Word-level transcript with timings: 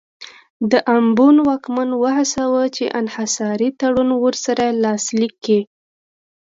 د 0.71 0.73
امبون 0.97 1.35
واکمن 1.47 1.89
وهڅاوه 2.03 2.63
چې 2.75 2.93
انحصاري 2.99 3.69
تړون 3.79 4.09
ورسره 4.23 4.65
لاسلیک 4.83 5.33
کړي. 5.45 5.61